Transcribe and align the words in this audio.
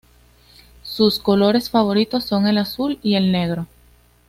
Sus 0.81 1.19
colores 1.19 1.69
favoritos 1.69 2.23
son 2.23 2.47
el 2.47 2.57
azul 2.57 2.97
y 3.03 3.13
el 3.17 3.31
negro. 3.31 3.67